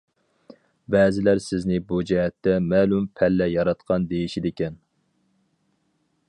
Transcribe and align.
بەزىلەر 0.93 1.41
سىزنى 1.47 1.77
بۇ 1.91 1.99
جەھەتتە 2.11 2.55
مەلۇم 2.71 3.05
پەللە 3.21 3.49
ياراتقان 3.53 4.09
دېيىشىدىكەن. 4.15 4.81